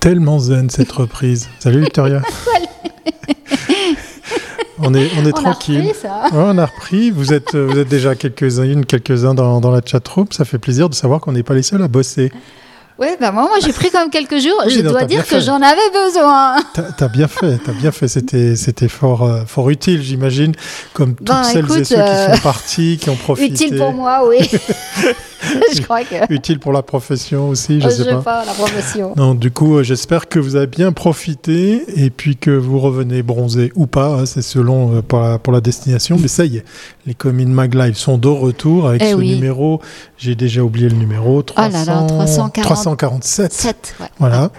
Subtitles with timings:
[0.00, 1.48] tellement zen cette reprise.
[1.58, 2.22] Salut Victoria.
[4.78, 5.76] on est, on est tranquille.
[5.76, 6.22] A repris, ça.
[6.32, 7.10] Ouais, on a repris.
[7.10, 10.26] Vous êtes, vous êtes déjà quelques-unes, quelques-uns dans, dans la chatroom.
[10.30, 12.32] Ça fait plaisir de savoir qu'on n'est pas les seuls à bosser.
[13.00, 14.62] Oui, bah moi, moi j'ai pris quand même quelques jours.
[14.66, 16.56] Oui, je non, dois dire que j'en avais besoin.
[16.74, 18.08] T'as t'as bien fait, t'as bien fait.
[18.08, 20.52] C'était, c'était fort, euh, fort utile, j'imagine,
[20.92, 23.64] comme toutes Ben, celles et ceux qui euh, sont partis, qui ont profité.
[23.64, 24.38] Utile pour moi, oui.
[25.74, 28.22] je crois que Utile pour la profession aussi, je je sais sais pas.
[28.22, 29.14] pas la profession.
[29.16, 33.22] Non, du coup, euh, j'espère que vous avez bien profité et puis que vous revenez
[33.22, 36.18] bronzé ou pas, hein, c'est selon euh, pour, la, pour la destination.
[36.20, 36.64] Mais ça y est,
[37.06, 39.34] les Comin Mag Live sont de retour avec Eh ce oui.
[39.34, 39.80] numéro.
[40.18, 41.42] J'ai déjà oublié le numéro.
[41.42, 42.89] 300, là là, 340.
[42.96, 43.52] 347.
[43.52, 44.06] 7, ouais.
[44.18, 44.50] Voilà,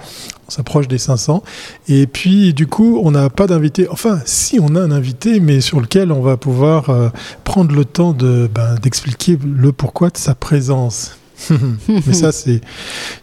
[0.48, 1.44] on s'approche des 500.
[1.88, 3.88] Et puis, du coup, on n'a pas d'invité.
[3.90, 7.10] Enfin, si, on a un invité, mais sur lequel on va pouvoir euh,
[7.44, 11.18] prendre le temps de, ben, d'expliquer le pourquoi de sa présence.
[11.90, 12.62] mais ça, c'est,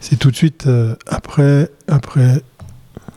[0.00, 2.42] c'est tout de suite euh, après, après.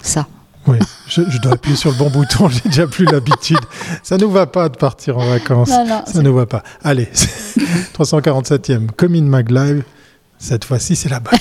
[0.02, 0.27] Ça.
[0.68, 0.77] Oui,
[1.08, 3.57] je, je dois appuyer sur le bon bouton, j'ai déjà plus l'habitude.
[4.04, 5.70] Ça nous va pas de partir en vacances.
[5.70, 6.62] Non, non, Ça nous va pas.
[6.84, 7.10] Allez,
[7.98, 9.84] 347e, Comin Mag Live.
[10.38, 11.32] Cette fois-ci, c'est là-bas.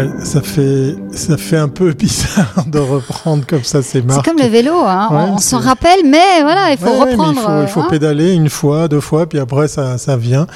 [0.00, 4.24] Ouais, ça fait, ça fait un peu bizarre de reprendre comme ça ces C'est marques.
[4.24, 5.08] comme le vélo, hein.
[5.10, 7.34] Ouais, on, s'en c'est- rappelle, mais voilà, il faut Ouais, reprendre.
[7.36, 7.86] il faut, il faut hein.
[7.90, 10.46] pédaler une fois, deux fois, puis après ça, ça vient.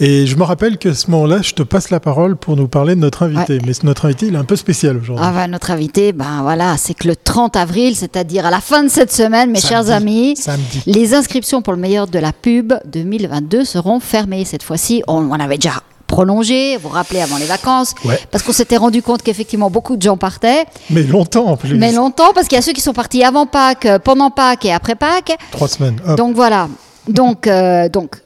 [0.00, 2.94] Et je me rappelle que ce moment-là, je te passe la parole pour nous parler
[2.94, 3.58] de notre invité.
[3.66, 5.24] Mais notre invité, il est un peu spécial aujourd'hui.
[5.26, 8.82] Ah bah, notre invité, ben voilà, c'est que le 30 avril, c'est-à-dire à la fin
[8.82, 10.82] de cette semaine, mes chers amis, Samedi.
[10.86, 14.44] les inscriptions pour le meilleur de la pub 2022 seront fermées.
[14.44, 18.18] Cette fois-ci, on, on avait déjà prolongé, vous vous rappelez, avant les vacances, Ouais.
[18.32, 21.74] parce qu'on s'était rendu compte qu'effectivement beaucoup de gens partaient, Mais longtemps en plus.
[21.74, 24.64] mais longtemps, parce qu'il y a ceux qui sont partis avant Pâques, euh, pendant Pâques
[24.64, 25.36] et après Pâques.
[25.52, 26.00] Trois semaines.
[26.06, 26.16] Hop.
[26.16, 26.68] Donc voilà.
[27.06, 28.16] Donc, euh, donc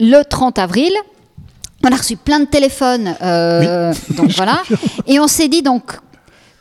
[0.00, 0.92] le 30 avril,
[1.84, 3.14] on a reçu plein de téléphones.
[3.22, 4.62] euh, Donc voilà.
[5.06, 5.92] Et on s'est dit donc.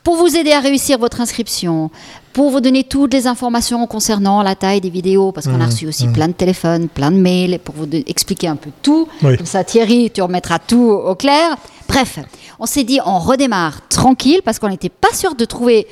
[0.03, 1.89] Pour vous aider à réussir votre inscription,
[2.35, 5.69] pour vous donner toutes les informations concernant la taille des vidéos, parce qu'on a Mmh,
[5.69, 9.07] reçu aussi plein de téléphones, plein de mails, pour vous expliquer un peu tout.
[9.23, 9.37] Oui.
[9.37, 11.55] Comme ça, Thierry, tu remettras tout au clair.
[11.87, 12.19] Bref,
[12.59, 15.87] on s'est dit, on redémarre tranquille, parce qu'on n'était pas sûr de trouver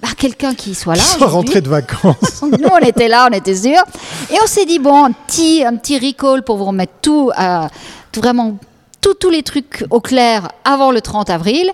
[0.00, 1.02] bah, quelqu'un qui soit là.
[1.02, 1.34] Sans aujourd'hui.
[1.34, 2.42] rentrer de vacances.
[2.42, 3.82] Nous, on était là, on était sûrs.
[4.30, 7.66] Et on s'est dit, bon, un petit, un petit recall pour vous remettre tout, euh,
[8.12, 8.56] tout vraiment,
[9.00, 11.70] tous les trucs au clair avant le 30 avril.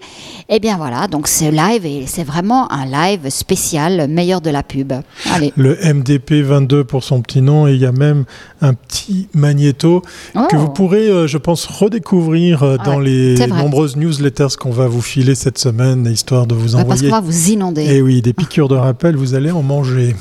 [0.49, 4.63] Et bien voilà, donc c'est live et c'est vraiment un live spécial, meilleur de la
[4.63, 4.93] pub.
[5.33, 5.53] Allez.
[5.57, 7.67] Le MDP 22 pour son petit nom.
[7.67, 8.25] Et il y a même
[8.61, 10.03] un petit magnéto
[10.35, 10.59] que Oh.
[10.59, 13.05] vous pourrez, euh, je pense, redécouvrir euh, Ah dans ouais,
[13.37, 17.09] les nombreuses newsletters qu'on va vous filer cette semaine, histoire de vous Ouais, parce envoyer.
[17.11, 17.85] qu'on va vous inonder.
[17.85, 20.15] Et oui, des piqûres de rappel, vous allez en manger.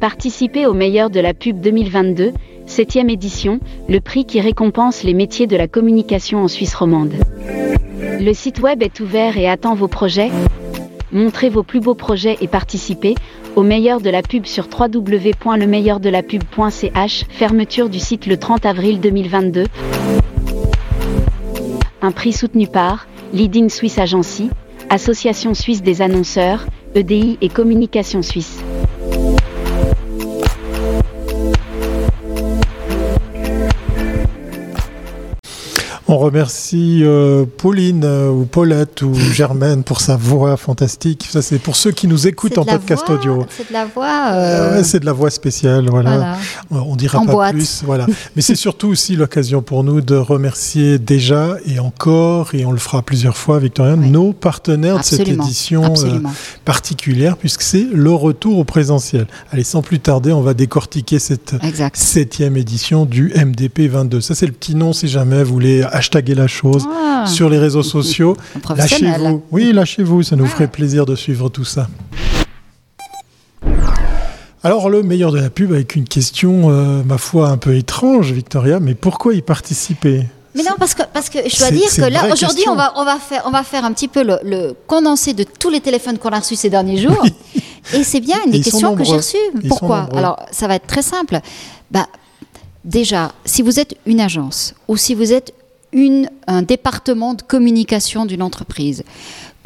[0.00, 2.32] Participez au meilleur de la pub 2022,
[2.68, 7.14] 7e édition, le prix qui récompense les métiers de la communication en Suisse romande.
[8.20, 10.30] Le site web est ouvert et attend vos projets.
[11.10, 13.16] Montrez vos plus beaux projets et participez
[13.56, 17.24] au meilleur de la pub sur www.lemeilleurdelapub.ch.
[17.28, 19.64] Fermeture du site le 30 avril 2022.
[22.02, 24.48] Un prix soutenu par Leading Swiss Agency,
[24.90, 28.62] Association suisse des annonceurs, EDI et Communication Suisse.
[36.10, 41.26] On remercie euh, Pauline euh, ou Paulette ou Germaine pour sa voix fantastique.
[41.30, 43.46] Ça, c'est pour ceux qui nous écoutent en podcast voix- audio.
[43.50, 44.30] C'est de la voix.
[44.32, 46.36] Euh, ouais, c'est de la voix spéciale, voilà.
[46.70, 46.84] voilà.
[46.86, 47.52] On dira En pas boîte.
[47.52, 48.06] plus, voilà.
[48.36, 52.78] Mais c'est surtout aussi l'occasion pour nous de remercier déjà et encore, et on le
[52.78, 54.08] fera plusieurs fois, Victoria, Oui.
[54.10, 56.20] nos partenaires de cette édition euh,
[56.64, 59.26] particulière, puisque c'est le retour au présentiel.
[59.52, 61.96] Allez, sans plus tarder, on va décortiquer cette Exact.
[61.96, 64.22] septième édition du MDP 22.
[64.22, 67.58] Ça, c'est le petit nom si jamais vous voulez hashtaguer la chose Ah, sur les
[67.58, 68.36] réseaux sociaux.
[68.76, 69.42] Lâchez-vous.
[69.50, 70.50] Oui, lâchez-vous, ça nous Ouais.
[70.50, 71.88] ferait plaisir de suivre tout ça.
[74.64, 78.32] Alors, le meilleur de la pub avec une question, euh, ma foi, un peu étrange,
[78.32, 80.24] Victoria, mais pourquoi y participer?
[80.54, 83.04] Mais non, parce que, parce que je dois dire que là, aujourd'hui, on va, on,
[83.04, 86.18] va faire, on va faire un petit peu le, le condensé de tous les téléphones
[86.18, 87.24] qu'on a reçus ces derniers jours.
[87.94, 89.36] Et c'est bien une des questions que j'ai reçues.
[89.62, 90.08] Ils Pourquoi?
[90.16, 91.38] Alors, ça va être très simple.
[91.92, 92.06] Bah,
[92.84, 95.54] déjà, si vous êtes une agence ou si vous êtes
[95.92, 99.04] une, un département de communication d'une entreprise,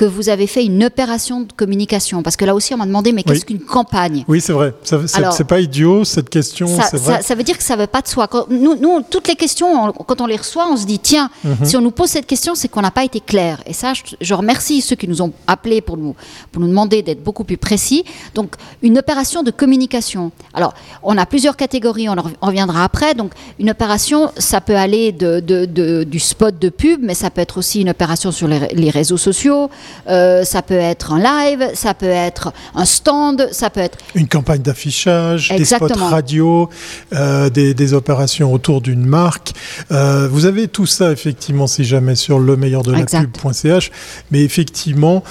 [0.03, 3.13] que vous avez fait une opération de communication Parce que là aussi, on m'a demandé,
[3.13, 4.25] mais qu'est-ce qu'une campagne?
[4.27, 4.75] Oui, c'est vrai.
[4.83, 6.67] C'est pas idiot cette question.
[6.67, 7.23] Ça, vrai.
[7.23, 8.29] ça, veut dire que ça ne veut pas de soi.
[8.51, 11.65] nous, nous, toutes les questions, quand on les reçoit, on se dit tiens, mhm.
[11.65, 13.63] si on nous pose cette question, c'est qu'on n'a pas été clair.
[13.67, 16.17] Et ça, je, remercie ceux qui nous ont appelés pour nous,
[16.51, 18.05] pour nous demander d'être beaucoup plus précis.
[18.35, 20.33] Donc, une opération de communication.
[20.55, 23.15] Alors, on a plusieurs catégories, on en reviendra après.
[23.15, 27.41] Donc, une opération, ça peut aller de, de, du spot de pub, mais ça peut
[27.41, 29.71] être aussi une opération sur les, réseaux sociaux,
[30.09, 33.99] euh, ça peut être un live, ça peut être un stand, ça peut être...
[34.15, 36.69] Une campagne d'affichage, des spots radio,
[37.13, 39.53] euh, des, des, opérations autour d'une marque.
[39.91, 43.91] Euh, vous avez tout ça, effectivement, si jamais, sur le meilleur de la pub.ch.
[44.31, 45.23] Mais effectivement,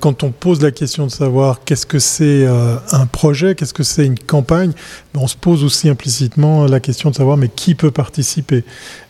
[0.00, 4.04] quand on pose la question de savoir qu'est-ce que c'est un projet, qu'est-ce que c'est
[4.04, 4.72] une campagne,
[5.14, 8.64] on se pose aussi implicitement la question de savoir mais qui peut participer?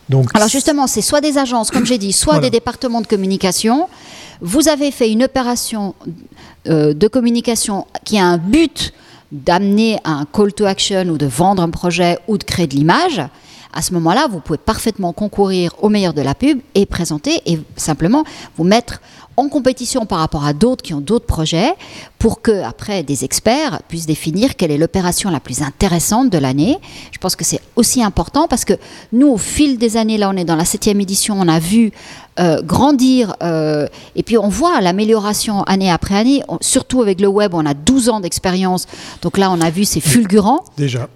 [0.09, 3.87] Donc, Alors justement, c'est soit des agences, comme j'ai dit, soit des départements de communication.
[4.41, 5.93] Vous avez fait une opération
[6.67, 8.93] euh, de communication qui a un but
[9.31, 13.21] d'amener un call to action ou de vendre un projet ou de créer de l'image.
[13.71, 17.59] À ce moment-là, vous pouvez parfaitement concourir au meilleur de la pub et présenter et
[17.75, 18.23] simplement
[18.57, 19.01] vous mettre
[19.39, 21.73] en compétition par rapport à d'autres qui ont d'autres projets
[22.17, 26.77] pour que, après, des experts puissent définir quelle est l'opération la plus intéressante de l'année.
[27.11, 28.73] Je pense que c'est aussi important parce que
[29.13, 31.91] nous, au fil des années, là, on est dans la septième édition, on a vu
[32.39, 36.43] euh, grandir euh, et puis on voit l'amélioration année après année.
[36.61, 38.87] surtout avec le web, on a 12 ans d'expérience.
[39.21, 40.63] Donc là, on a vu, c'est fulgurant.
[40.77, 41.07] Déjà,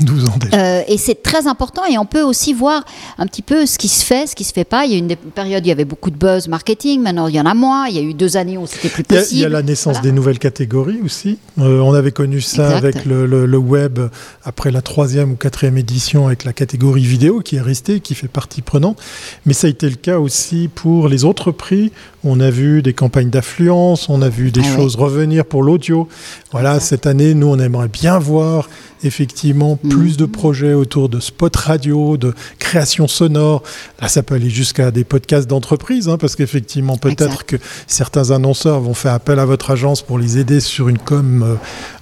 [0.00, 0.56] 12 ans déjà.
[0.56, 2.84] Euh, et c'est très important et on peut aussi voir
[3.18, 4.84] un petit peu ce qui se fait, ce qui se fait pas.
[4.84, 7.02] Il y a une période, il y avait beaucoup de buzz marketing.
[7.02, 7.88] Maintenant, il y en a moins.
[7.88, 9.32] Il y a eu deux années où c'était plus possible.
[9.32, 11.38] Il y, a, la naissance des nouvelles catégories aussi.
[11.58, 13.98] Euh, on avait connu ça avec le, web
[14.44, 18.28] après la troisième ou quatrième édition avec la catégorie vidéo qui est restée, qui fait
[18.28, 18.98] partie prenante.
[19.46, 21.92] Mais ça a été le cas aussi pour les autres prix.
[22.24, 26.08] On a vu des campagnes d'affluence, on a vu des ah choses revenir pour l'audio.
[26.52, 28.68] Voilà, cette année, nous, on aimerait bien voir
[29.02, 29.88] effectivement mm.
[29.88, 33.62] plus de projets autour de spots radio, de création sonore.
[34.00, 37.56] Là, ça peut aller jusqu'à des podcasts d'entreprise, hein, parce qu'effectivement, peut-être que
[37.86, 41.54] certains annonceurs vont faire appel à votre agence pour les aider sur une com, euh,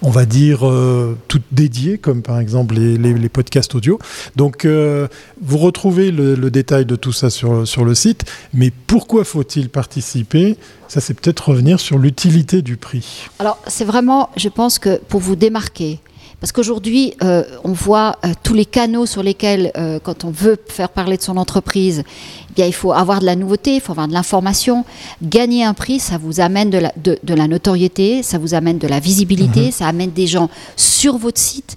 [0.02, 3.98] on va dire, euh, toute dédiée, comme par exemple les, podcasts audio.
[4.36, 5.08] Donc, euh,
[5.42, 8.24] vous retrouvez le, détail de tout ça sur, sur le site.
[8.54, 10.56] Mais pourquoi faut-il participer?
[10.88, 13.28] Ça, c'est peut-être revenir sur l'utilité du prix.
[13.38, 15.98] Alors, c'est vraiment, je pense que pour vous démarquer,
[16.40, 20.58] parce qu'aujourd'hui, euh, on voit euh, tous les canaux sur lesquels, euh, quand on veut
[20.68, 23.92] faire parler de son entreprise, eh bien, il faut avoir de la nouveauté, il faut
[23.92, 24.84] avoir de l'information.
[25.22, 28.86] Gagner un prix, ça vous amène de la, de, la notoriété, ça vous amène de
[28.86, 29.70] la visibilité, mhm.
[29.72, 31.76] ça amène des gens sur votre site.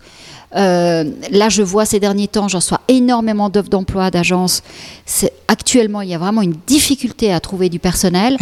[0.51, 4.61] là, je vois ces derniers temps, j'en reçois énormément d'offres d'emploi, d'agences.
[5.47, 8.35] Actuellement, il y a vraiment une difficulté à trouver du personnel.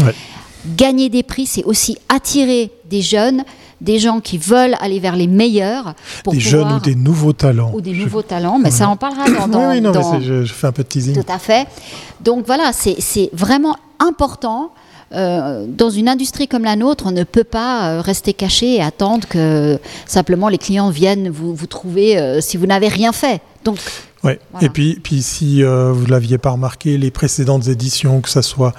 [0.75, 3.43] Gagner des prix, c'est aussi attirer des jeunes
[3.81, 5.93] des gens qui veulent aller vers les meilleurs.
[6.23, 7.71] Pour des jeunes ou des nouveaux talents.
[7.73, 9.47] Ou des nouveaux talents, mais ça en parlera dans.
[9.47, 11.15] dans oui, non, mais je, fais un peu de teasing.
[11.15, 11.67] Tout à fait.
[12.21, 14.71] Donc voilà, c'est vraiment important.
[15.13, 18.81] Euh, dans une industrie comme la nôtre, on ne peut pas euh, rester caché et
[18.81, 23.41] attendre que simplement les clients viennent vous, vous trouver euh, si vous n'avez rien fait.
[23.63, 23.77] Donc
[24.27, 24.39] Ouais.
[24.61, 28.41] Et puis, puis si euh, vous ne l'aviez pas remarqué, les précédentes éditions, que ce
[28.41, 28.73] soit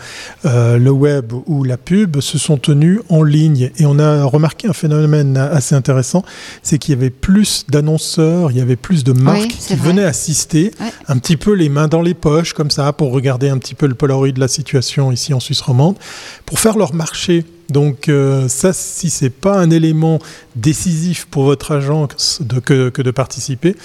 [0.45, 3.71] euh, le web ou la pub, se sont tenues en ligne.
[3.79, 6.23] Et on a remarqué un phénomène assez intéressant,
[6.63, 10.73] c'est qu'il y avait plus d'annonceurs, il y avait plus de marques qui venaient assister,
[11.07, 13.87] un petit peu les mains dans les poches, comme ça, pour regarder un petit peu
[13.87, 15.97] le Polaroid de la situation ici en Suisse romande,
[16.45, 20.19] pour faire leur marché donc euh, ça, si c'est pas un élément
[20.57, 23.77] décisif pour votre agence de, que, de participer,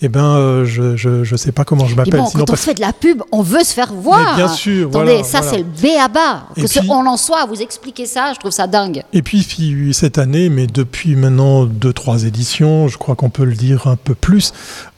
[0.00, 2.20] eh ben euh, je, je, sais pas comment je m'appelle.
[2.20, 4.36] Bon, quand on fait de la pub, on veut se faire voir.
[4.36, 4.88] bien sûr.
[4.88, 6.44] Attendez, ça c'est le B à bas.
[6.54, 9.02] Que on en soit à vous expliquer ça, je trouve ça dingue.
[9.12, 13.54] Et puis cette année, mais depuis maintenant deux trois éditions, je crois qu'on peut le
[13.54, 14.52] dire un peu plus,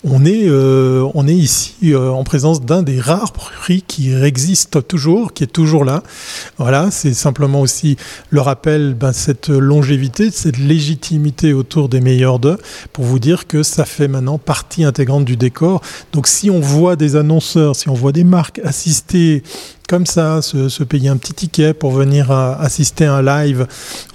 [0.05, 5.33] on est euh, on est ici en présence d'un des rares prix qui existe toujours,
[5.33, 6.03] qui est toujours là.
[6.59, 7.97] Voilà, c'est simplement aussi
[8.35, 12.59] le rappel, ben, cette longévité, cette légitimité autour des meilleurs d'eux,
[12.93, 15.81] pour vous dire que ça fait maintenant partie intégrante du décor.
[16.13, 19.45] Donc si on voit des annonceurs, si on voit des marques assister
[19.89, 23.67] comme ça, se, payer un petit ticket pour venir assister à un live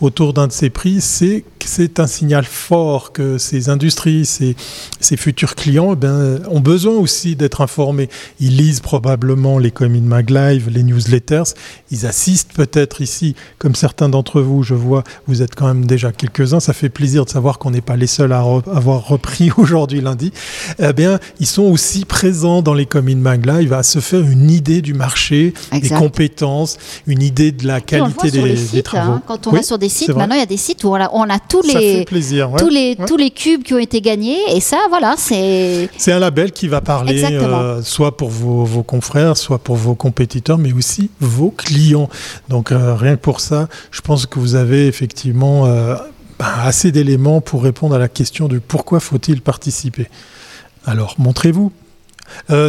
[0.02, 4.56] autour d'un de ces prix, c'est c'est un signal fort que ces industries, ces,
[5.00, 8.10] ces futurs clients eh ont besoin aussi d'être informés.
[8.40, 11.54] Ils lisent probablement les Comin Mag Live, les newsletters,
[11.92, 16.12] ils assistent peut-être ici, comme certains d'entre vous, je vois, vous êtes quand même déjà
[16.12, 20.02] quelques-uns, ça fait plaisir de savoir qu'on n'est pas les seuls à avoir repris aujourd'hui
[20.02, 20.32] lundi.
[20.80, 24.50] Eh bien, ils sont aussi présents dans les Comin Mag Live à se faire une
[24.50, 29.12] idée du marché, des compétences, une idée de la qualité des, travaux.
[29.14, 29.22] hein.
[29.28, 30.96] Quand on Oui, va sur des sites, maintenant il y a des sites où on
[30.96, 32.52] a, on a tous les fait plaisir.
[32.52, 32.60] ouais.
[32.60, 33.06] tous les Ouais.
[33.08, 36.68] tous les cubes qui ont été gagnés et ça voilà c'est C'est un label qui
[36.68, 41.52] va parler euh, soit pour vos, vos confrères, soit pour vos compétiteurs, mais aussi vos
[41.52, 42.10] clients.
[42.50, 45.96] Donc euh, rien que pour ça, je pense que vous avez effectivement euh,
[46.40, 50.08] bah, assez d'éléments pour répondre à la question de pourquoi faut-il participer.
[50.86, 51.72] Alors montrez-vous.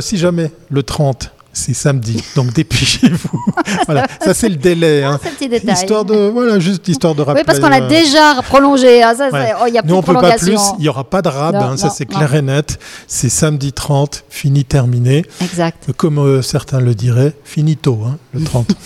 [0.00, 3.44] Si jamais le 30, c'est samedi, donc dépêchez-vous.
[3.86, 5.02] voilà, ça c'est le délai.
[5.02, 5.18] hein.
[5.22, 5.74] c'est un petit détail.
[5.74, 7.42] Histoire de voilà, juste histoire de rappeler.
[7.42, 9.52] oui parce qu'on a euh, déjà prolongé hein, ça, Ouais.
[9.62, 10.58] oh, y a plus nous, on de peut pas plus.
[10.78, 12.16] Il n'y aura pas de rab, hein, ça c'est non.
[12.18, 12.78] clair et net.
[13.06, 15.24] C'est samedi 30, fini, terminé.
[15.40, 18.68] exact Comme euh, certains le diraient, finito, hein, le 30.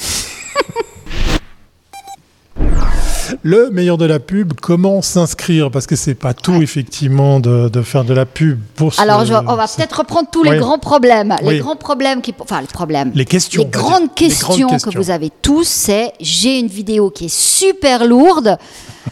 [3.42, 5.70] Le meilleur de la pub, comment s'inscrire?
[5.70, 6.62] Parce que c'est pas tout, Ouais.
[6.62, 10.28] effectivement, de, de faire de la pub pour ce- alors je- on va peut-être reprendre
[10.30, 13.62] tous les grands problèmes les grands problèmes qui enfin les problèmes les questions.
[13.62, 14.02] Les grandes.
[14.02, 18.56] Les questions que vous avez tous, c'est j'ai une vidéo qui est super lourde.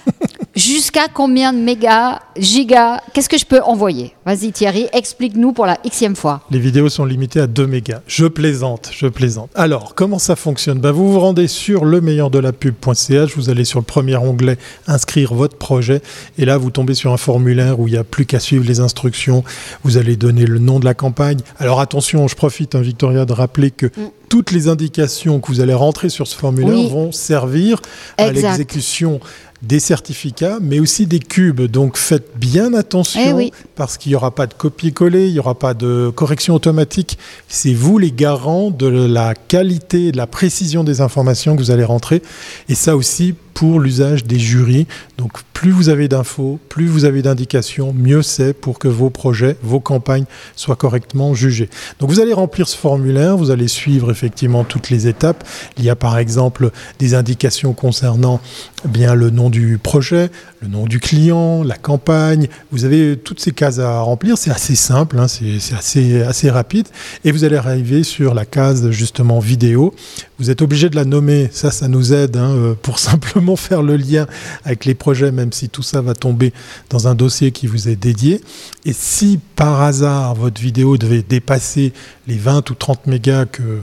[0.55, 4.15] Jusqu'à combien de mégas, gigas, qu'est-ce que je peux envoyer?
[4.27, 6.43] Vas-y Thierry, explique-nous pour la xème fois.
[6.51, 8.03] Les vidéos sont limitées à 2 mégas.
[8.07, 9.49] Je plaisante, je plaisante.
[9.55, 10.79] Alors, comment ça fonctionne?
[10.79, 14.17] Ben, Vous vous rendez sur le meilleur de la pub.ch, vous allez sur le premier
[14.17, 16.03] onglet Inscrire votre projet,
[16.37, 18.81] et là, vous tombez sur un formulaire où il n'y a plus qu'à suivre les
[18.81, 19.45] instructions.
[19.85, 21.39] Vous allez donner le nom de la campagne.
[21.61, 23.87] Alors, attention, je profite, hein, Victoria, de rappeler que
[24.29, 26.91] toutes les indications que vous allez rentrer sur ce formulaire Oui.
[26.91, 27.81] vont servir
[28.19, 29.19] à l'exécution
[29.63, 31.63] des certificats, mais aussi des cubes.
[31.63, 33.53] Donc faites bien attention Eh oui.
[33.77, 37.19] parce qu'il n'y aura pas de copier-coller, il n'y aura pas de correction automatique.
[37.49, 41.85] C'est vous les garants de la qualité, de la précision des informations que vous allez
[41.85, 42.23] rentrer.
[42.69, 44.87] Et ça aussi pour l'usage des jurys.
[45.19, 49.57] Donc plus vous avez d'infos, plus vous avez d'indications, mieux c'est pour que vos projets,
[49.63, 50.25] vos campagnes
[50.57, 51.71] soient correctement jugés.
[52.01, 55.45] Donc vous allez remplir ce formulaire, vous allez suivre effectivement toutes les étapes.
[55.79, 58.41] Il y a par exemple des indications concernant
[58.85, 60.31] bien le nom du projet,
[60.61, 62.49] le nom du client, la campagne.
[62.73, 64.37] Vous avez toutes ces cases à remplir.
[64.39, 66.89] C'est assez simple, hein, c'est c'est assez, assez rapide.
[67.25, 69.95] Et vous allez arriver sur la case justement vidéo.
[70.39, 71.49] Vous êtes obligé de la nommer.
[71.53, 74.27] Ça, ça nous aide hein, euh, pour simplement faire le lien
[74.65, 76.53] avec les projets, même si tout ça va tomber
[76.91, 78.41] dans un dossier qui vous est dédié.
[78.85, 81.93] Et si par hasard votre vidéo devait dépasser
[82.27, 83.81] les 20 ou 30 mégas que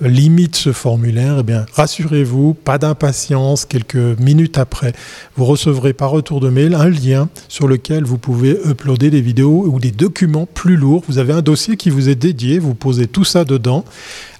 [0.00, 3.64] limite ce formulaire, eh bien, rassurez-vous, pas d'impatience.
[3.64, 4.92] Quelques minutes après,
[5.36, 9.66] vous recevrez par retour de mail un lien sur lequel vous pouvez uploader des vidéos
[9.66, 11.02] ou des documents plus lourds.
[11.08, 13.84] Vous avez un dossier qui vous est dédié, vous posez tout ça dedans.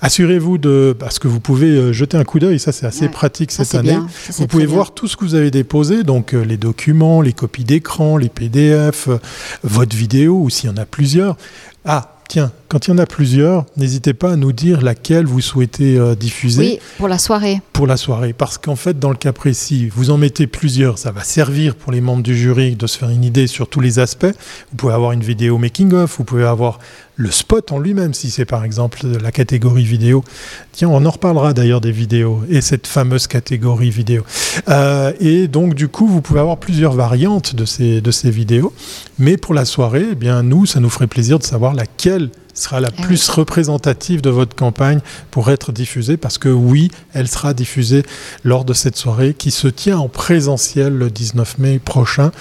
[0.02, 3.08] Assurez-vous de, parce que vous pouvez euh, jeter un coup d'œil, ça c'est assez Ouais,
[3.10, 3.90] pratique Ça, cette année.
[3.90, 4.06] bien.
[4.08, 4.74] Ça, c'est Vous pouvez bien.
[4.74, 8.30] voir tout ce que vous avez déposé, donc euh, les documents, les copies d'écran, les
[8.30, 9.18] PDF, euh,
[9.62, 11.36] votre vidéo, ou s'il y en a plusieurs.
[11.84, 15.40] Ah, tiens, quand il y en a plusieurs, n'hésitez pas à nous dire laquelle vous
[15.40, 17.60] souhaitez euh, diffuser Oui, pour la soirée.
[17.72, 18.32] pour la soirée.
[18.32, 21.90] Parce qu'en fait, dans le cas précis, vous en mettez plusieurs, ça va servir pour
[21.90, 24.32] les membres du jury de se faire une idée sur tous les aspects.
[24.70, 26.78] Vous pouvez avoir une vidéo making-of, vous pouvez avoir
[27.20, 30.24] le spot en lui-même, si c'est par exemple la catégorie vidéo.
[30.72, 34.24] Tiens, on en reparlera d'ailleurs des vidéos et cette fameuse catégorie vidéo.
[34.68, 38.72] Euh, et donc, du coup, vous pouvez avoir plusieurs variantes de ces, de ces vidéos.
[39.18, 42.80] Mais pour la soirée, eh bien, nous, ça nous ferait plaisir de savoir laquelle sera
[42.80, 45.00] la Eh plus représentative de votre campagne
[45.30, 48.02] pour être diffusée parce que oui, elle sera diffusée
[48.44, 52.32] lors de cette soirée qui se tient en présentiel le 19 mai prochain.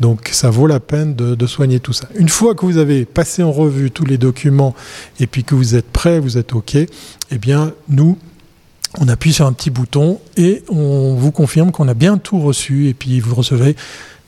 [0.00, 2.08] Donc ça vaut la peine de, de soigner tout ça.
[2.14, 4.74] Une fois que vous avez passé en revue tous les documents
[5.20, 8.18] et puis que vous êtes prêt, vous êtes OK, eh bien nous,
[8.98, 12.88] on appuie sur un petit bouton et on vous confirme qu'on a bien tout reçu
[12.88, 13.76] et puis vous recevez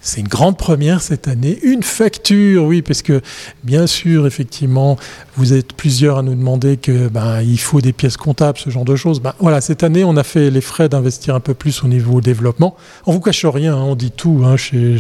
[0.03, 1.59] c'est une grande première cette année.
[1.63, 3.21] Une facture, oui, parce que
[3.65, 4.97] bien sûr, effectivement,
[5.37, 8.87] vous êtes plusieurs à nous demander que ben, il faut des pièces comptables, ce genre
[8.87, 9.21] de choses.
[9.21, 12.23] Ben, voilà, cette année, on a fait les frais d'investir un peu plus au niveau
[12.23, 12.77] développement.
[13.07, 14.97] On vous cache rien, hein, on dit tout hein, chez,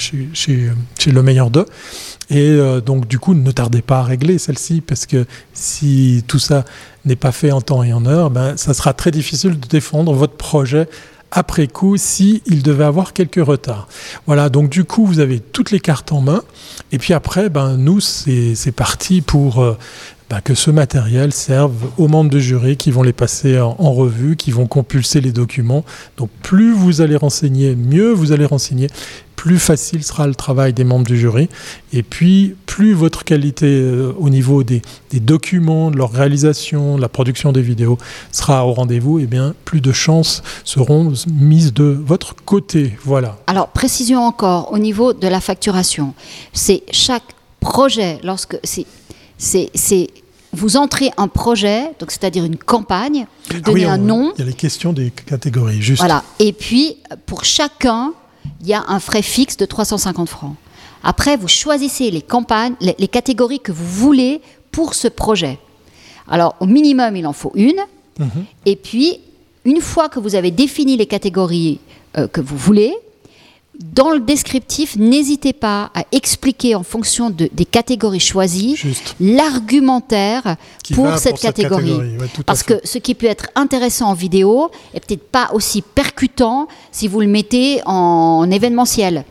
[1.07, 1.67] le meilleur d'eux.
[2.29, 6.39] Et euh, donc, du coup, ne tardez pas à régler celle-ci, parce que si tout
[6.39, 6.65] ça
[7.07, 10.13] n'est pas fait en temps et en heure, ben, ça sera très difficile de défendre
[10.13, 10.89] votre projet
[11.31, 13.89] après coup si il devait avoir quelques retards.
[14.27, 16.43] Voilà, donc du coup, vous avez toutes les cartes en main.
[16.93, 19.77] Et puis après, ben, nous, c'est parti pour euh,
[20.29, 24.37] ben, que ce matériel serve aux membres de jury qui vont les passer en revue,
[24.37, 25.85] qui vont compulser les documents.
[26.17, 28.89] Donc plus vous allez renseigner, mieux vous allez renseigner,
[29.41, 31.49] plus facile sera le travail des membres du jury.
[31.95, 37.01] Et puis, plus votre qualité euh, au niveau des, des documents, de leur réalisation, de
[37.01, 37.97] la production des vidéos
[38.33, 42.99] sera au rendez-vous, et bien plus de chances seront mises de votre côté.
[43.03, 43.39] Voilà.
[43.47, 46.13] Alors, précision encore au niveau de la facturation.
[46.53, 47.25] C'est chaque
[47.61, 48.85] projet, lorsque c'est,
[49.39, 50.09] c'est, c'est
[50.53, 54.41] vous entrez un projet, donc c'est-à-dire une campagne, vous Ah donnez oui, un nom, Il
[54.41, 56.01] y a les questions des catégories, juste.
[56.03, 56.25] voilà.
[56.41, 58.13] Et puis, pour chacun,
[58.61, 60.55] il y a un frais fixe de 350 francs.
[61.03, 65.59] Après, vous choisissez les campagnes, les, les catégories que vous voulez pour ce projet.
[66.29, 67.81] Alors, au minimum, il en faut une.
[68.19, 68.45] Mhm.
[68.67, 69.21] Et puis,
[69.65, 71.81] une fois que vous avez défini les catégories
[72.17, 72.95] euh, que vous voulez,
[73.83, 78.77] dans le descriptif, n'hésitez pas à expliquer en fonction de- des catégories choisies
[79.21, 80.57] l'argumentaire
[80.95, 81.93] pour cette catégorie.
[81.93, 86.69] ouais, Parce que ce qui peut être intéressant en vidéo est peut-être pas aussi percutant
[86.93, 89.25] si vous le mettez en événementiel.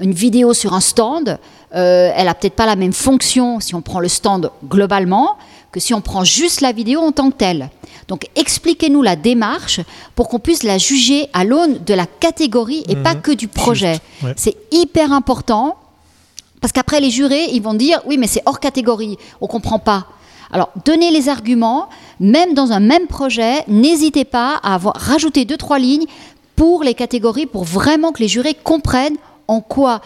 [0.00, 1.38] Une vidéo sur un stand,
[1.74, 5.36] euh, elle a peut-être pas la même fonction si on prend le stand globalement
[5.72, 7.70] que si on prend juste la vidéo en tant que telle.
[8.08, 9.80] Donc expliquez-nous la démarche
[10.14, 13.94] pour qu'on puisse la juger à l'aune de la catégorie et pas que du projet.
[14.20, 14.28] Mhm.
[14.28, 14.34] ouais.
[14.36, 15.76] C'est hyper important
[16.62, 20.06] parce qu'après, les jurés, ils vont dire oui, mais c'est hors catégorie, on comprend pas.
[20.52, 21.88] Alors, donnez les arguments,
[22.20, 26.06] même dans un même projet, n'hésitez pas à avoir, rajouter deux, trois lignes
[26.54, 29.16] pour les catégories, pour vraiment que les jurés comprennent
[29.48, 30.02] en quoi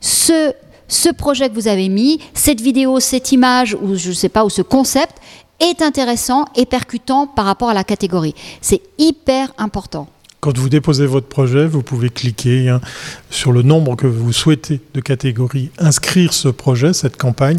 [0.00, 0.52] ce,
[0.88, 4.44] ce projet que vous avez mis, cette vidéo, cette image, ou je ne sais pas,
[4.44, 5.16] ou ce concept
[5.60, 8.34] est intéressant et percutant par rapport à la catégorie.
[8.60, 10.08] C'est hyper important.
[10.40, 12.80] Quand vous déposez votre projet, vous pouvez cliquer hein,
[13.30, 17.58] sur le nombre que vous souhaitez de catégories, inscrire ce projet, cette campagne.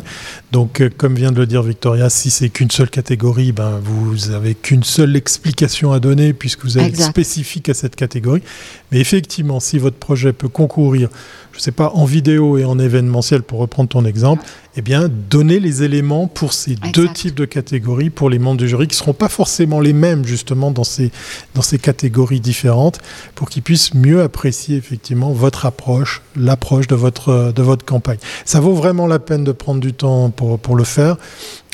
[0.52, 4.30] Donc, euh, comme vient de le dire Victoria, si c'est qu'une seule catégorie, ben, vous
[4.30, 8.44] avez qu'une seule explication à donner puisque vous êtes spécifique à cette catégorie.
[8.92, 11.10] Mais effectivement, si votre projet peut concourir,
[11.58, 14.44] je ne sais pas, en vidéo et en événementiel, pour reprendre ton exemple,
[14.76, 18.68] eh bien, donnez les éléments pour ces deux types de catégories pour les membres du
[18.68, 21.12] jury qui ne seront pas forcément les mêmes, justement, dans ces,
[21.56, 23.00] dans ces catégories différentes,
[23.34, 28.20] pour qu'ils puissent mieux apprécier, effectivement, votre approche, l'approche de votre, de votre campagne.
[28.46, 31.18] Ça vaut vraiment la peine de prendre du temps pour, pour le faire.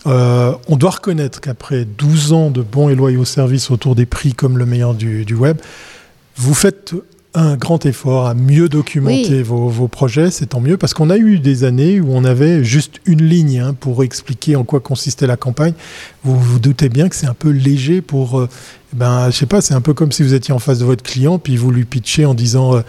[0.08, 4.34] Euh, on doit reconnaître qu'après 12 ans de bons et loyaux services autour des prix
[4.34, 5.58] comme le meilleur du, du web,
[6.38, 6.94] vous faites
[7.36, 11.18] un grand effort à mieux documenter vos, vos projets, c'est tant mieux, parce qu'on a
[11.18, 15.28] eu des années où on avait juste une ligne hein, pour expliquer en quoi consistait
[15.28, 15.74] la campagne.
[16.24, 18.40] Vous vous doutez bien que c'est un peu léger pour...
[18.40, 18.50] euh,
[18.94, 21.04] ben, je sais pas, c'est un peu comme si vous étiez en face de votre
[21.04, 22.82] client, puis vous lui pitchez en disant euh,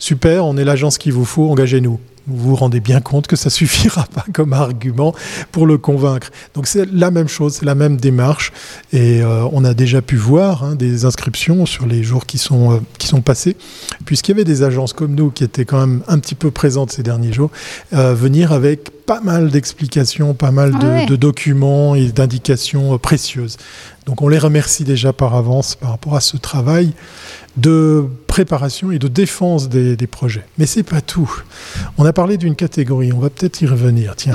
[0.00, 2.00] Super, on est l'agence qu'il vous faut, engagez-nous».
[2.26, 5.14] Vous vous rendez bien compte que ça suffira pas comme argument
[5.52, 6.30] pour le convaincre.
[6.54, 8.52] Donc c'est la même chose, c'est la même démarche.
[8.92, 12.72] Et euh, on a déjà pu voir hein, des inscriptions sur les jours qui sont,
[12.72, 13.56] euh, qui sont passés,
[14.04, 16.92] puisqu'il y avait des agences comme nous qui étaient quand même un petit peu présentes
[16.92, 17.50] ces derniers jours,
[17.92, 21.06] euh, venir avec pas mal d'explications, pas mal de, Ah ouais.
[21.06, 23.58] de documents et d'indications précieuses.
[24.06, 26.92] Donc on les remercie déjà par avance par rapport à ce travail
[27.56, 30.44] de préparation et de défense des, des projets.
[30.58, 31.30] Mais c'est pas tout.
[31.96, 34.14] On a parlé d'une catégorie, on va peut-être y revenir.
[34.16, 34.34] Tiens.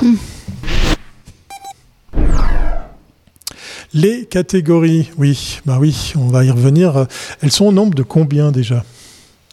[3.94, 7.08] Les catégories, oui, bah oui, on va y revenir.
[7.42, 8.84] Elles sont au nombre de combien déjà?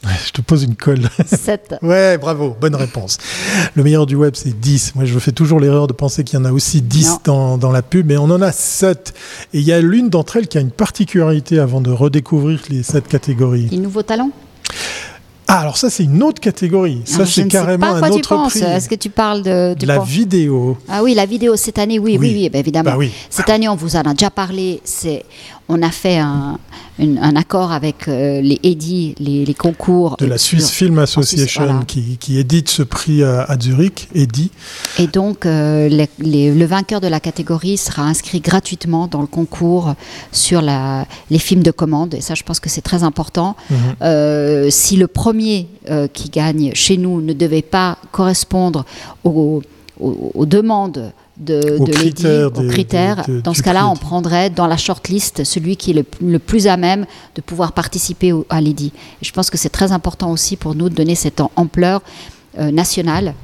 [0.05, 1.09] Je te pose une colle.
[1.27, 1.75] Sept.
[1.83, 3.19] Ouais, bravo, bonne réponse.
[3.75, 4.95] Le meilleur du web, c'est 10.
[4.95, 7.19] Moi, je fais toujours l'erreur de penser qu'il y en a aussi 10 Non.
[7.25, 9.15] dans, dans la pub, mais on en a 7.
[9.55, 12.83] Et il y a l'une d'entre elles qui a une particularité avant de redécouvrir les
[12.83, 13.69] 7 catégories.
[13.71, 14.31] Les nouveaux talents
[15.49, 17.03] Ah, alors ça, c'est une autre catégorie.
[17.05, 18.53] Ça, Alors, je c'est sais carrément pas à quoi un tu autre penses.
[18.53, 18.63] prix.
[18.63, 20.77] Est-ce que tu parles de, tu La penses- vidéo.
[20.89, 22.35] Ah oui, la vidéo cette année, oui, oui, Oui.
[22.43, 22.91] oui, ben évidemment.
[22.91, 23.11] Bah oui.
[23.31, 24.81] Cette année, on vous en a déjà parlé.
[24.85, 25.25] C'est,
[25.69, 26.59] on a fait un,
[26.99, 30.17] une- un accord avec euh, les EDI, les, les concours.
[30.19, 31.81] de la Swiss Film Association voilà.
[31.87, 34.51] qui, qui édite ce prix à, à Zurich, EDI.
[34.99, 39.27] Et donc, euh, les- les- le vainqueur de la catégorie sera inscrit gratuitement dans le
[39.27, 39.95] concours
[40.31, 42.15] sur la, les films de commande.
[42.15, 43.57] Et ça, je pense que c'est très important.
[43.71, 43.77] Mhm.
[44.03, 45.67] Euh, si le premier
[46.13, 48.85] qui gagne chez nous ne devait pas correspondre
[49.25, 49.63] aux,
[50.01, 53.97] aux- aux demandes de, Aux de l'EDI, critères aux des- critères, dans ce cas-là, on
[53.97, 58.33] prendrait dans la shortlist celui qui est le, le plus à même de pouvoir participer
[58.33, 58.93] au- à l'EDI.
[59.21, 62.01] Je pense que c'est très important aussi pour nous de donner cette am- ampleur
[62.59, 63.35] euh, nationale.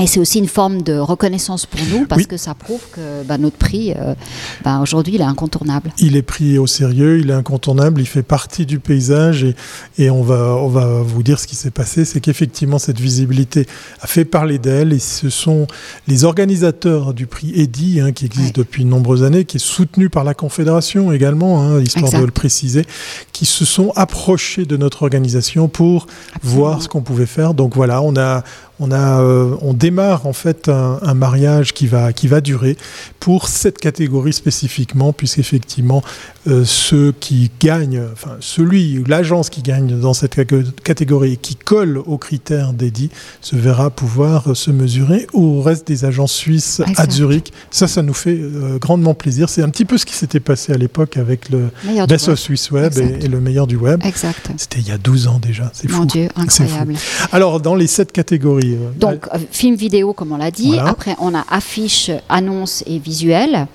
[0.00, 2.26] Et c'est aussi une forme de reconnaissance pour nous parce Oui.
[2.28, 4.14] que ça prouve que bah, notre prix, euh,
[4.62, 5.92] bah, aujourd'hui, il est incontournable.
[5.98, 9.56] Il est pris au sérieux, il est incontournable, il fait partie du paysage et,
[9.98, 12.04] et on, va, on va vous dire ce qui s'est passé.
[12.04, 13.66] C'est qu'effectivement, cette visibilité
[14.00, 15.66] a fait parler d'elle et ce sont
[16.06, 18.64] les organisateurs du prix EDI, hein, qui existe Ouais.
[18.64, 22.20] depuis de nombreuses années, qui est soutenu par la Confédération également, hein, histoire Exact.
[22.20, 22.84] de le préciser,
[23.32, 26.06] qui se sont approchés de notre organisation pour
[26.36, 26.60] Absolument.
[26.60, 27.52] voir ce qu'on pouvait faire.
[27.52, 28.44] Donc voilà, on a,
[28.80, 32.76] on a, euh, on démarre en fait un, un, mariage qui va qui va durer
[33.18, 36.02] pour cette catégorie spécifiquement, puisqu'effectivement
[36.46, 40.36] euh, ceux qui gagnent, enfin celui ou l'agence qui gagne dans cette
[40.82, 43.10] catégorie qui colle aux critères dédits
[43.40, 47.52] se verra pouvoir se mesurer au reste des agences suisses à Zurich.
[47.70, 49.48] Ça, ça nous fait euh, grandement plaisir.
[49.48, 51.68] C'est un petit peu ce qui s'était passé à l'époque avec le
[52.06, 54.00] Best of Swiss Web et, et, le meilleur du web.
[54.04, 54.50] Exact.
[54.56, 55.70] C'était il y a 12 ans déjà.
[55.74, 55.98] C'est fou.
[55.98, 56.94] Mon Dieu, incroyable.
[57.32, 58.67] Alors, dans les sept catégories.
[58.74, 60.74] Euh, Donc, euh, film vidéo, comme on l'a dit.
[60.74, 60.90] Voilà.
[60.90, 63.66] Après, on a affiche, annonce et visuel.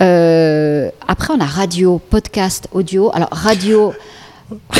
[0.00, 3.10] Euh, après, on a radio, podcast, audio.
[3.14, 3.92] Alors, radio.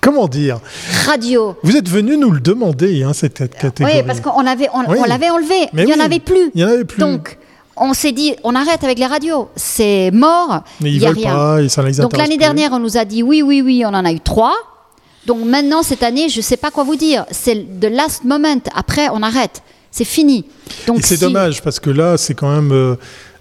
[0.00, 0.60] Comment dire?
[1.06, 1.56] Radio.
[1.62, 3.98] Vous êtes venu nous le demander, hein, cette catégorie.
[3.98, 4.98] Oui, parce qu'on l'avait on, oui.
[5.00, 5.68] on l'avait enlevé.
[5.72, 6.00] Mais il n'y oui.
[6.00, 6.50] en avait plus.
[6.54, 6.98] Il n'y en avait plus.
[6.98, 7.38] Donc,
[7.76, 9.48] on s'est dit, on arrête avec les radios.
[9.56, 10.62] C'est mort.
[10.80, 11.34] Mais ils y a veulent rien.
[11.34, 14.04] pas, ça les Donc l'année dernière, on nous a dit oui, oui, oui, on en
[14.04, 14.54] a eu trois.
[15.26, 17.24] Donc maintenant, cette année, je ne sais pas quoi vous dire.
[17.30, 18.60] C'est the last moment.
[18.74, 19.62] Après, on arrête.
[19.90, 20.44] C'est fini.
[20.86, 21.20] Donc c'est si...
[21.20, 22.96] dommage parce que là, c'est quand même euh,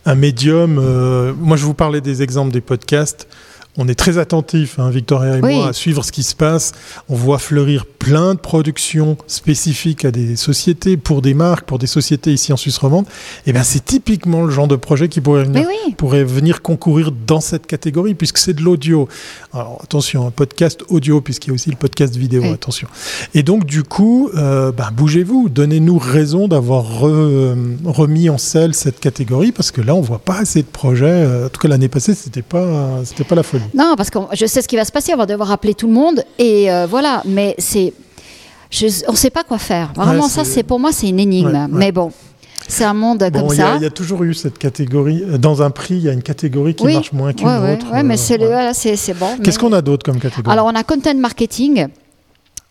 [0.05, 0.77] un médium.
[0.77, 3.27] Euh, moi, je vous parlais des exemples des podcasts.
[3.75, 5.55] On est très attentif, hein, Victoria et Oui.
[5.55, 6.73] moi, à suivre ce qui se passe.
[7.09, 11.87] On voit fleurir plein de productions spécifiques à des sociétés, pour des marques, pour des
[11.87, 13.05] sociétés ici en Suisse romande.
[13.47, 15.95] Et bien, c'est typiquement le genre de projet qui pourrait venir, Mais oui.
[15.95, 19.07] pourrait venir concourir dans cette catégorie, puisque c'est de l'audio.
[19.53, 22.49] Alors attention, un podcast audio, puisqu'il y a aussi le podcast vidéo, Oui.
[22.49, 22.87] attention.
[23.33, 27.55] Et donc, du coup, euh, ben, bougez-vous, donnez-nous raison d'avoir re- euh,
[27.85, 31.05] remis en selle cette catégorie, parce que là, on voit pas assez de projets.
[31.07, 33.62] Euh, En tout cas, l'année passée, c'était pas, c'était pas la folie.
[33.73, 35.13] Non, parce que je sais ce qui va se passer.
[35.13, 36.23] On va devoir appeler tout le monde.
[36.39, 37.21] Et euh, voilà.
[37.25, 37.93] Mais c'est.
[38.71, 39.91] je- on ne sait pas quoi faire.
[39.95, 41.47] Vraiment, Ouais, ça, c'est- pour moi, c'est une énigme.
[41.47, 41.67] Ouais, ouais.
[41.71, 42.11] Mais bon,
[42.67, 43.75] c'est un monde Bon, comme a- ça.
[43.77, 45.23] il y a toujours eu cette catégorie.
[45.27, 46.93] euh, Dans un prix, il y a une catégorie qui oui.
[46.95, 47.91] marche moins qu'une autre.
[47.91, 49.43] ouais, mais euh, c'est voilà, bon.
[49.43, 50.51] Qu'est-ce mais- qu'on a d'autre comme catégorie?
[50.53, 51.87] Alors, on a content marketing.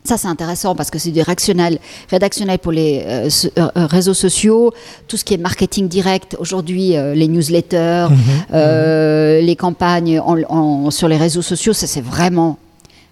[0.05, 1.79] Ça, c'est intéressant parce que c'est du rédactionnel,
[2.11, 4.73] rédactionnel pour les euh, euh, euh, réseaux sociaux,
[5.07, 6.37] tout ce qui est marketing direct.
[6.41, 9.47] Aujourd'hui, euh, les newsletters, Mhm.
[9.47, 12.59] les campagnes en- en- sur les réseaux sociaux, ça, c'est vraiment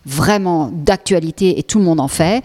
[0.07, 2.42] vraiment d'actualité et tout le monde en fait.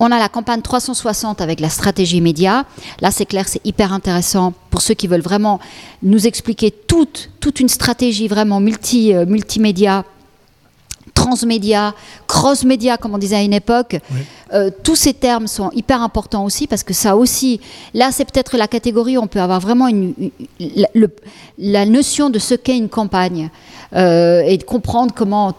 [0.00, 2.64] On a la campagne 360 avec la stratégie média.
[3.00, 5.60] Là, c'est clair, c'est hyper intéressant pour ceux qui veulent vraiment
[6.02, 10.04] nous expliquer toute, toute une stratégie vraiment multi, multimédia
[11.16, 11.94] transmédia,
[12.28, 13.96] cross-média, comme on disait à une époque.
[14.12, 14.20] Oui.
[14.54, 17.60] Euh, tous ces termes sont hyper importants aussi parce que ça aussi,
[17.94, 20.30] là c'est peut-être la catégorie où on peut avoir vraiment une, une-
[20.76, 21.10] la, le-
[21.58, 23.50] la notion de ce qu'est une campagne
[23.94, 25.52] euh, et de comprendre comment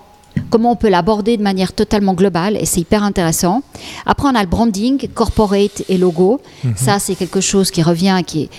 [0.50, 3.62] comment on peut l'aborder de manière totalement globale et c'est hyper intéressant.
[4.06, 6.42] Après on a le branding, corporate et logo.
[6.76, 8.50] Ça c'est quelque chose qui revient, qui est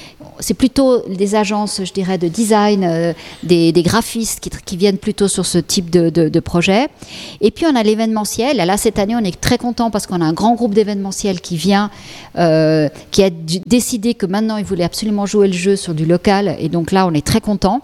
[0.40, 3.12] c'est plutôt des agences, je dirais, de design, euh,
[3.42, 6.86] des, des graphistes qui, qui viennent plutôt sur ce type de, de- de projet.
[7.40, 8.58] Et puis on a l'événementiel.
[8.58, 11.56] Là, cette année, on est très content parce qu'on a un grand groupe d'événementiel qui
[11.56, 11.90] vient,
[12.38, 13.30] euh, qui a
[13.66, 16.54] décidé que maintenant, il voulait absolument jouer le jeu sur du local.
[16.60, 17.80] Et donc là, on est très content.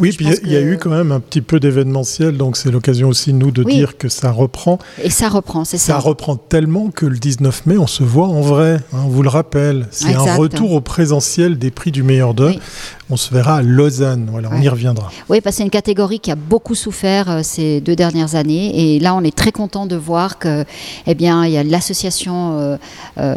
[0.00, 2.70] Oui, puis il y y, a eu quand même un petit peu d'événementiel, donc c'est
[2.70, 3.74] l'occasion aussi, nous, de Oui.
[3.74, 4.78] dire que ça reprend.
[5.02, 5.94] Et ça reprend, c'est ça.
[5.94, 9.22] Ça reprend tellement que le 19 mai, on se voit en vrai, hein, on vous
[9.22, 9.86] le rappelle.
[9.90, 12.48] C'est un retour au présentiel des prix du meilleur d'eux.
[12.48, 12.60] Oui.
[13.08, 15.12] On se verra à Lausanne, voilà, on y reviendra.
[15.28, 18.96] Oui, parce que c'est une catégorie qui a beaucoup souffert euh, ces deux dernières années.
[18.96, 20.64] Et là, on est très content de voir que,
[21.06, 22.76] eh bien, il y a l'association euh,
[23.18, 23.36] euh,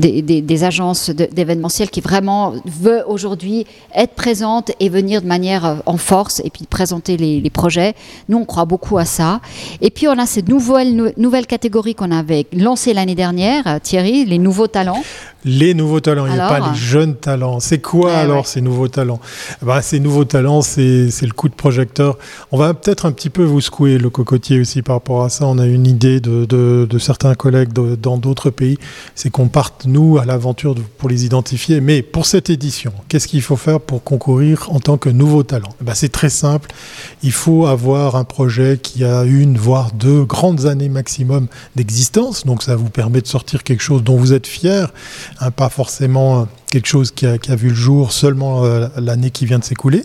[0.00, 5.28] des, des- des agences de- d'événementiel qui vraiment veut aujourd'hui être présente et venir de
[5.28, 7.94] manière en force et puis présenter les, les projets.
[8.28, 9.40] Nous, on croit beaucoup à ça.
[9.80, 14.24] Et puis, on a cette nouvelle, nou- nouvelle catégorie qu'on avait lancée l'année dernière, Thierry,
[14.24, 15.04] les nouveaux talents.
[15.44, 17.60] Les nouveaux talents, il n'y a pas les jeunes talents.
[17.60, 18.42] C'est quoi Ouais, alors ouais.
[18.44, 19.20] ces nouveaux talents?
[19.62, 22.18] Bah, Ces nouveaux talents, c'est c'est le coup de projecteur.
[22.50, 25.46] On va peut-être un petit peu vous secouer le cocotier aussi par rapport à ça.
[25.46, 28.78] On a une idée de, de- de certains collègues de- dans d'autres pays.
[29.14, 31.80] C'est qu'on parte, nous, à l'aventure pour les identifier.
[31.80, 35.70] Mais pour cette édition, qu'est-ce qu'il faut faire pour concourir en tant que nouveau talent?
[35.80, 36.68] Bah, C'est très simple.
[37.22, 41.46] Il faut avoir un projet qui a une, voire deux grandes années maximum
[41.76, 42.44] d'existence.
[42.44, 44.92] Donc ça vous permet de sortir quelque chose dont vous êtes fier
[45.40, 49.30] hein, pas forcément quelque chose qui a, qui a vu le jour seulement euh, l'année
[49.30, 50.04] qui vient de s'écouler.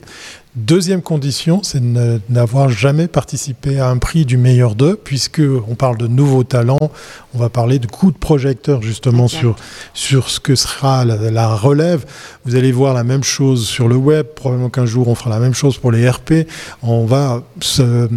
[0.55, 5.73] Deuxième condition, c'est de n'avoir jamais participé à un prix du meilleur d'eux, puisque on
[5.73, 6.91] parle de nouveaux talents,
[7.33, 9.55] on va parler de coups de projecteur justement sur,
[9.95, 12.05] sur ce que sera la, la relève.
[12.45, 15.39] Vous allez voir la même chose sur le web, probablement qu'un jour on fera la
[15.39, 16.47] même chose pour les RP.
[16.83, 18.07] On va se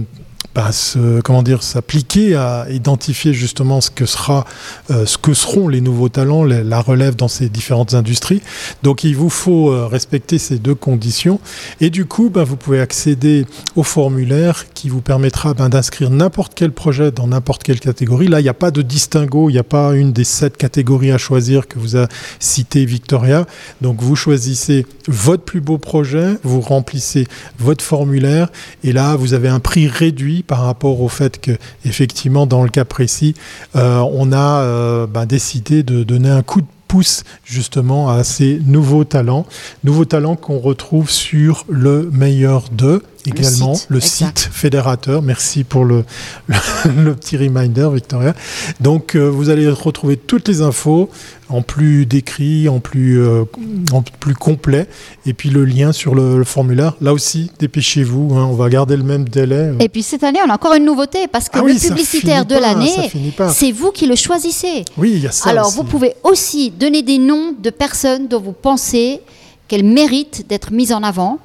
[0.56, 4.46] bah, se, comment dire, s'appliquer à identifier justement ce que sera,
[4.88, 8.40] ce que seront les nouveaux talents, la relève dans ces différentes industries.
[8.82, 11.40] Donc il vous faut respecter ces deux conditions.
[11.80, 16.54] Et du coup, bah, vous pouvez accéder au formulaire qui vous permettra bah, d'inscrire n'importe
[16.54, 18.28] quel projet dans n'importe quelle catégorie.
[18.28, 21.12] Là, il n'y a pas de distinguo, il n'y a pas une des sept catégories
[21.12, 22.08] à choisir que vous a
[22.40, 23.46] cité Victoria.
[23.82, 27.26] Donc vous choisissez votre plus beau projet, vous remplissez
[27.58, 28.48] votre formulaire
[28.84, 31.52] et là, vous avez un prix réduit par rapport au fait que,
[31.84, 33.34] effectivement, dans le cas précis,
[33.74, 38.60] euh, on a euh, bah, décidé de donner un coup de pousse justement à ces
[38.64, 39.46] nouveaux talents,
[39.84, 45.22] nouveaux talents qu'on retrouve sur le meilleur de également, le site, fédérateur.
[45.22, 46.04] Merci pour le,
[46.48, 48.34] le, petit reminder, Victoria.
[48.80, 51.10] Donc, euh, vous allez retrouver toutes les infos
[51.48, 53.44] en plus décrit, en plus, euh,
[53.92, 54.86] en plus complet,
[55.26, 56.94] et puis le lien sur le, formulaire.
[57.00, 59.72] Là aussi, dépêchez-vous, hein, on va garder le même délai.
[59.80, 62.54] Et puis cette année, on a encore une nouveauté, parce que ah le publicitaire de
[62.56, 63.10] l'année,
[63.50, 64.84] c'est vous qui le choisissez.
[64.96, 65.50] Oui, il y a ça.
[65.50, 69.20] Alors, vous pouvez aussi donner des noms de personnes dont vous pensez
[69.68, 71.38] qu'elles méritent d'être mises en avant.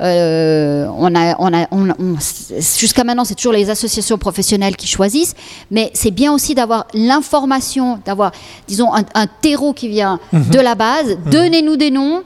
[0.00, 1.66] Euh, on a, on a,
[2.78, 5.34] jusqu'à maintenant, c'est toujours les associations professionnelles qui choisissent,
[5.70, 8.32] mais c'est bien aussi d'avoir l'information, d'avoir,
[8.68, 10.50] disons, un, terreau qui vient mhm.
[10.50, 11.16] de la base.
[11.24, 11.30] Mhm.
[11.30, 12.22] Donnez-nous des noms.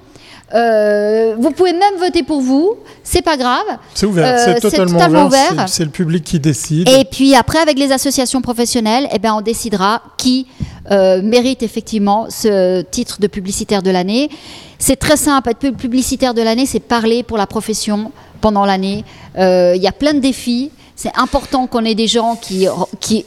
[0.54, 3.64] Euh, vous pouvez même voter pour vous, c'est pas grave.
[3.94, 5.68] C'est ouvert, c'est euh, totalement, ouvert.
[5.68, 6.88] C'est le public qui décide.
[6.88, 10.46] Et puis après, avec les associations professionnelles, eh ben, on décidera qui
[10.90, 14.28] mérite effectivement ce titre de publicitaire de l'année.
[14.78, 15.48] C'est très simple.
[15.50, 18.10] Être publicitaire de l'année, c'est parler pour la profession
[18.40, 19.04] pendant l'année.
[19.38, 20.70] Euh, il y a plein de défis.
[20.96, 22.66] C'est important qu'on ait des gens qui,
[23.00, 23.24] qui.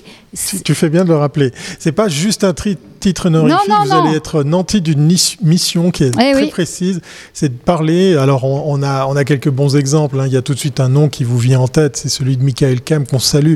[0.63, 1.51] Tu fais bien de le rappeler.
[1.79, 5.07] C'est pas juste un tri titre honorifique, vous allez être nanti d'une
[5.43, 7.01] mission qui est eh très précise.
[7.33, 8.17] C'est de parler.
[8.17, 10.19] Alors, on, a, on a quelques bons exemples.
[10.19, 10.25] Hein.
[10.25, 11.97] Il y a tout de suite un nom qui vous vient en tête.
[11.97, 13.55] C'est celui de Michael Kem, qu'on salue,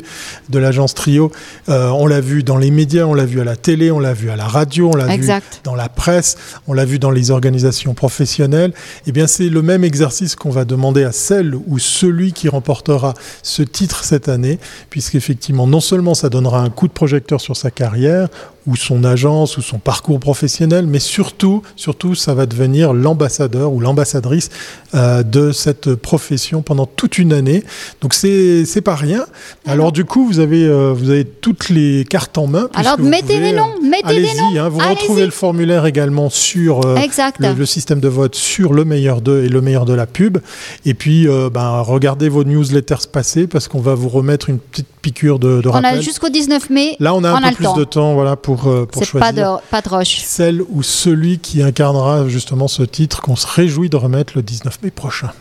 [0.49, 1.31] de l'agence Trio.
[1.67, 4.13] Euh, on l'a vu dans les médias, on l'a vu à la télé, on l'a
[4.13, 5.27] vu à la radio, on l'a vu
[5.63, 8.73] dans la presse, on l'a vu dans les organisations professionnelles.
[9.07, 13.15] Eh bien, c'est le même exercice qu'on va demander à celle ou celui qui remportera
[13.41, 14.59] ce titre cette année,
[14.91, 18.27] puisqu'effectivement, non seulement ça donnera un coup de projecteur sur sa carrière,
[18.69, 23.79] ou son agence ou son parcours professionnel, mais surtout, surtout, ça va devenir l'ambassadeur ou
[23.79, 24.49] l'ambassadrice
[24.93, 27.63] euh, de cette profession pendant toute une année.
[28.01, 29.25] Donc c'est c'est pas rien.
[29.65, 32.69] Alors, du coup, vous avez euh, vous avez toutes les cartes en main.
[32.75, 34.61] Alors mettez des noms, mettez des noms.
[34.61, 36.95] Hein, vous retrouvez le formulaire également sur euh,
[37.39, 40.37] le, système de vote sur le meilleur de et le meilleur de la pub.
[40.85, 45.39] Et puis, ben, regardez vos newsletters passer parce qu'on va vous remettre une petite piqûre
[45.39, 45.95] de, de rappel.
[45.95, 46.95] On a jusqu'au 19 mai.
[46.99, 49.67] Là, on a un peu plus de temps, voilà, pour euh, pour, choisir pas de,
[49.69, 50.21] pas de roche.
[50.25, 54.79] celle ou celui qui incarnera justement ce titre qu'on se réjouit de remettre le 19
[54.83, 55.31] mai prochain.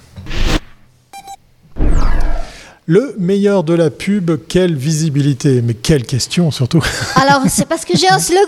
[2.91, 6.83] Le meilleur de la pub, quelle visibilité Mais quelle question surtout
[7.17, 8.47] Alors, c'est parce que j'ai un slogan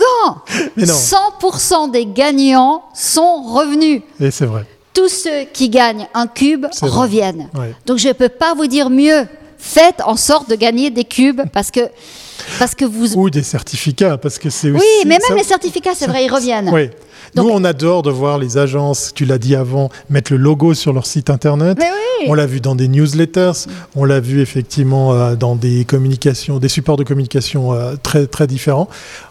[0.78, 4.00] 100% des gagnants sont revenus.
[4.18, 4.64] Et c'est vrai.
[4.94, 7.50] Tous ceux qui gagnent un cube reviennent.
[7.84, 9.26] Donc, je ne peux pas vous dire mieux.
[9.58, 11.80] Faites en sorte de gagner des cubes parce que
[12.58, 13.14] parce que vous...
[13.14, 16.70] Ou des certificats, parce que c'est Oui, mais même les certificats, c'est vrai, ils reviennent.
[16.72, 16.90] Oui.
[17.36, 20.92] Nous, on adore de voir les agences, tu l'as dit avant, mettre le logo sur
[20.92, 21.78] leur site internet.
[21.78, 22.26] Mais oui.
[22.28, 26.68] On l'a vu dans des newsletters, on l'a vu effectivement euh, dans des communications, des
[26.68, 28.88] supports de communication euh, très très différents.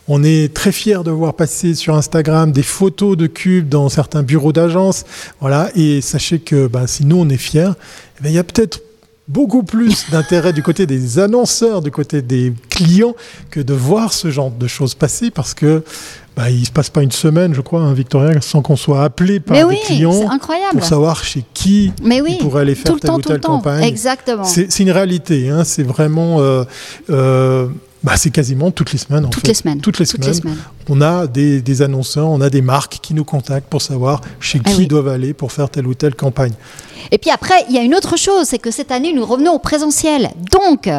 [0.07, 4.23] On est très fiers de voir passer sur Instagram des photos de cubes dans certains
[4.23, 5.03] bureaux d'agence.
[5.41, 7.71] Voilà, et sachez que ben, si nous on est fiers,
[8.19, 8.81] eh ben, il y a peut-être
[9.29, 13.15] beaucoup plus d'intérêt du côté des annonceurs, du côté des clients,
[13.51, 15.83] que de voir ce genre de choses passer parce que
[16.35, 19.39] bah, il se passe pas une semaine, je crois, hein, Victoria, sans qu'on soit appelé
[19.39, 20.29] par des clients
[20.71, 23.83] pour savoir chez qui Mais oui, aller faire telle ou telle campagne.
[23.83, 24.45] Exactement.
[24.45, 25.49] C'est une réalité.
[25.49, 26.39] Hein, c'est vraiment.
[26.39, 26.63] Euh,
[27.09, 27.67] euh,
[28.03, 29.25] bah, c'est quasiment toutes les semaines.
[29.25, 29.49] En toutes, fait.
[29.49, 29.81] Les semaines.
[29.81, 30.57] toutes les semaines.
[30.88, 34.69] On a des, annonceurs, on a des marques qui nous contactent pour savoir chez ah
[34.69, 36.53] qui ils doivent aller pour faire telle ou telle campagne.
[37.12, 39.53] Et puis après, il y a une autre chose, c'est que cette année, nous revenons
[39.53, 40.29] au présentiel.
[40.51, 40.89] Donc,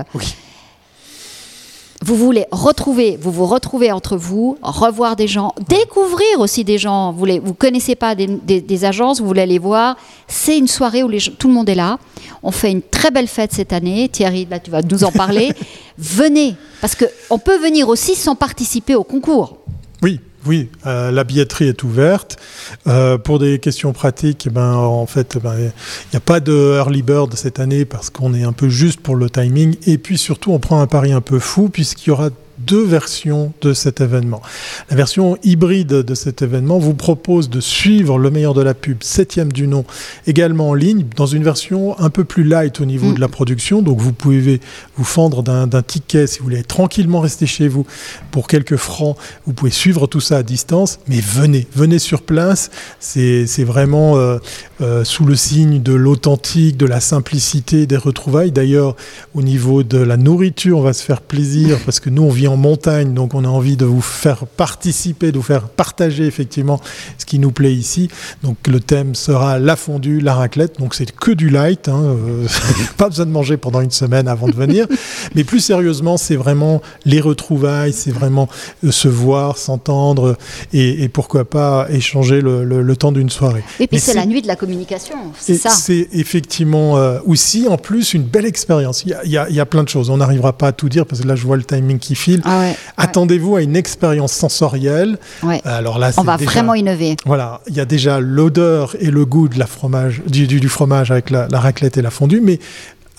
[2.02, 7.12] vous voulez retrouver, vous vous retrouvez entre vous, revoir des gens, découvrir aussi des gens.
[7.12, 9.96] Vous ne vous connaissez pas des, agences, vous voulez aller voir.
[10.26, 11.98] C'est une soirée où les tout le monde est là.
[12.42, 14.08] On fait une très belle fête cette année.
[14.08, 15.52] Thierry, là, tu vas nous en parler.
[15.98, 19.58] Venez, parce qu'on peut venir aussi sans participer au concours.
[20.02, 22.38] Oui, oui, euh, la billetterie est ouverte.
[22.86, 25.72] Euh, pour des questions pratiques, eh ben, en fait, eh ben, il
[26.12, 29.16] n'y a pas de early bird cette année parce qu'on est un peu juste pour
[29.16, 29.76] le timing.
[29.86, 32.30] Et puis surtout, on prend un pari un peu fou puisqu'il y aura
[32.66, 34.40] deux versions de cet événement.
[34.88, 39.02] La version hybride de cet événement vous propose de suivre le meilleur de la pub,
[39.02, 39.84] septième du nom,
[40.26, 43.14] également en ligne, dans une version un peu plus light au niveau Mm.
[43.14, 43.82] de la production.
[43.82, 44.60] Donc vous pouvez
[44.96, 47.86] vous fendre d'un ticket si vous voulez tranquillement rester chez vous
[48.30, 49.16] pour quelques francs.
[49.46, 52.70] Vous pouvez suivre tout ça à distance, mais venez, venez sur place.
[52.98, 54.38] C'est c'est vraiment euh,
[54.80, 58.50] euh, sous le signe de l'authentique, de la simplicité, des retrouvailles.
[58.52, 58.96] D'ailleurs,
[59.34, 62.48] au niveau de la nourriture, on va se faire plaisir parce que nous, on vit
[62.48, 66.80] en montagne, donc on a envie de vous faire participer, de vous faire partager effectivement
[67.18, 68.08] ce qui nous plaît ici.
[68.42, 70.78] Donc le thème sera la fondue, la raclette.
[70.78, 71.88] Donc c'est que du light.
[71.88, 72.46] Hein, euh,
[72.96, 74.86] pas besoin de manger pendant une semaine avant de venir.
[75.34, 78.48] Mais plus sérieusement, c'est vraiment les retrouvailles, c'est vraiment
[78.84, 80.36] euh, se voir, s'entendre
[80.72, 83.62] et, et pourquoi pas échanger le, le- le temps d'une soirée.
[83.78, 85.70] Et puis c'est la nuit de la communication, c'est ça.
[85.70, 89.02] C'est effectivement euh, aussi en plus une belle expérience.
[89.04, 90.10] Il y a, y y plein de choses.
[90.10, 92.40] On n'arrivera pas à tout dire parce que là je vois le timing qui file.
[92.44, 95.18] Ah ouais, Attendez-vous à une expérience sensorielle.
[95.42, 95.60] ouais.
[95.64, 97.16] Alors là, On va déjà- vraiment innover.
[97.26, 100.68] voilà, il y a déjà l'odeur et le goût de la fromage, du, du- du
[100.68, 102.58] fromage avec la, la raclette et la fondue, mais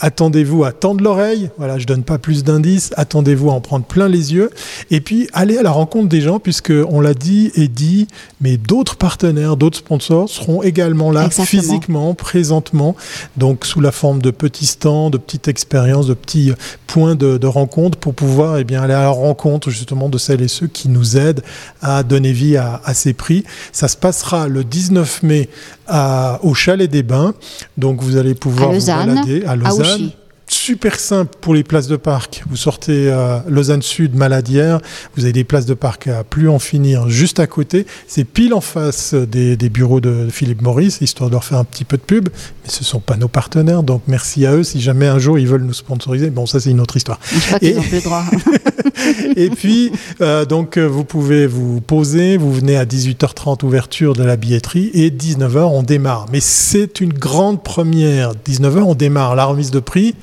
[0.02, 1.50] attendez-vous à tendre l'oreille.
[1.58, 2.92] Voilà, je donne pas plus d'indices.
[2.98, 4.50] Attendez-vous à en prendre plein les yeux.
[4.90, 8.08] Et puis, allez à la rencontre des gens, puisque on l'a dit et dit,
[8.42, 11.46] mais d'autres partenaires, d'autres sponsors seront également là, Exactement.
[11.46, 12.96] physiquement, présentement,
[13.38, 16.52] donc sous la forme de petits stands, de petites expériences, de petits
[16.88, 20.42] points de, de rencontre pour pouvoir eh bien, aller à la rencontre justement de celles
[20.42, 21.44] et ceux qui nous aident
[21.82, 23.44] à donner vie à, à ces prix.
[23.72, 25.50] Ça se passera le 19 mai
[25.92, 27.34] à- au Chalet des Bains.
[27.78, 30.12] Donc vous allez pouvoir À vous balader à Lausanne.
[30.54, 32.44] Super simple pour les places de parc.
[32.50, 34.80] Vous sortez euh, Lausanne Sud, Maladière,
[35.16, 37.86] vous avez des places de parc à plus en finir juste à côté.
[38.06, 41.64] C'est pile en face des, des bureaux de Philippe Maurice, histoire de leur faire un
[41.64, 42.28] petit peu de pub.
[42.64, 44.64] Mais ce ne sont pas nos partenaires, donc merci à eux.
[44.64, 47.20] Si jamais un jour ils veulent nous sponsoriser, bon ça c'est une autre histoire.
[47.34, 48.24] Je crois qu'ils Et- plus droit.
[49.38, 52.38] Et puis, euh, donc, euh, vous pouvez vous poser.
[52.38, 56.28] Vous venez à 18h30, ouverture de la billetterie, et 19h, on démarre.
[56.32, 58.34] Mais c'est une grande première.
[58.36, 60.14] 19h, on démarre la remise de prix,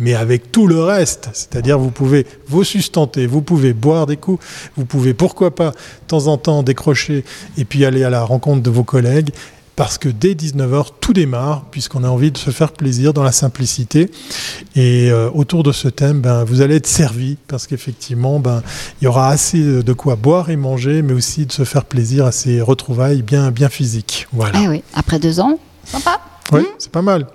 [0.00, 1.28] mais avec tout le reste.
[1.34, 4.44] C'est-à-dire, vous pouvez vous sustenter, vous pouvez boire des coups,
[4.76, 7.22] vous pouvez, pourquoi pas, de temps en temps, décrocher
[7.56, 9.30] et puis aller à la rencontre de vos collègues.
[9.76, 13.32] Parce que dès 19h, tout démarre, puisqu'on a envie de se faire plaisir dans la
[13.32, 14.10] simplicité.
[14.74, 18.62] Et euh, autour de ce thème, ben, vous allez être servi, parce qu'effectivement, ben,
[19.00, 22.26] il y aura assez de quoi boire et manger, mais aussi de se faire plaisir
[22.26, 24.26] à ces retrouvailles bien, bien physiques.
[24.32, 24.60] Voilà.
[24.74, 26.20] Eh après deux ans, sympa.
[26.52, 27.26] Oui, c'est pas mal.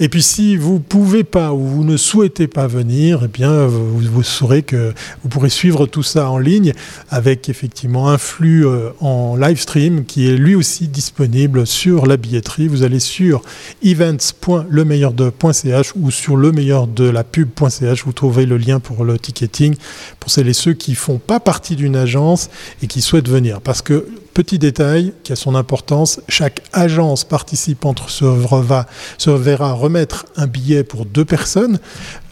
[0.00, 4.00] Et puis si vous pouvez pas ou vous ne souhaitez pas venir, eh bien vous,
[4.00, 6.72] vous saurez que vous pourrez suivre tout ça en ligne
[7.10, 12.16] avec effectivement un flux euh, en live stream qui est lui aussi disponible sur la
[12.16, 12.68] billetterie.
[12.68, 13.42] Vous allez sur
[13.82, 18.04] events.lemeilleurde.ch ou sur le meilleur de la pub.ch.
[18.04, 19.74] Vous trouverez le lien pour le ticketing
[20.20, 22.50] pour celles et ceux qui font pas partie d'une agence
[22.82, 23.60] et qui souhaitent venir.
[23.60, 29.72] Parce que Petit détail qui a son importance, chaque agence participante se, reva- se verra
[29.72, 31.78] remettre un billet pour deux personnes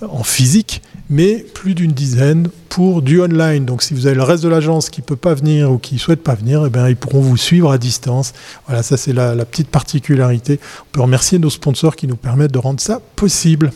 [0.03, 3.65] euh, en physique, mais plus d'une dizaine pour du online.
[3.67, 5.95] Donc si vous avez le reste de l'agence qui ne peut pas venir ou qui
[5.95, 8.33] ne souhaite pas venir, eh bien, ils pourront vous suivre à distance.
[8.67, 10.59] Voilà, ça c'est la, la petite particularité.
[10.81, 13.73] On peut remercier nos sponsors qui nous permettent de rendre ça possible.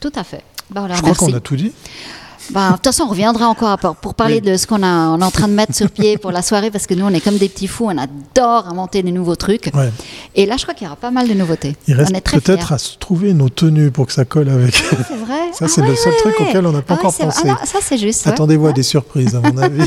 [0.00, 0.42] Tout à fait.
[0.70, 1.72] Bah, Je crois qu'on a tout dit.
[2.50, 4.40] Bah, de toute façon, on reviendra encore pour parler Oui.
[4.52, 6.86] de ce qu'on on est en train de mettre sur pied pour la soirée, parce
[6.86, 9.70] que nous, on est comme des petits fous, on adore inventer des nouveaux trucs.
[9.74, 9.90] Ouais.
[10.34, 11.76] Et là, je crois qu'il y aura pas mal de nouveautés.
[11.88, 14.74] Il reste peut-être à se trouver nos tenues pour que ça colle avec.
[14.74, 15.34] C'est vrai.
[15.52, 17.40] Ça, c'est le seul truc auquel on n'a pas encore c'est- pensé.
[17.44, 18.26] ah non, ça, c'est juste.
[18.26, 18.32] ouais.
[18.32, 19.84] Attendez-vous à des surprises, à mon avis.